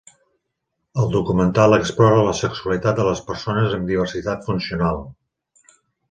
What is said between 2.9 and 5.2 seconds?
de les persones amb diversitat funcional.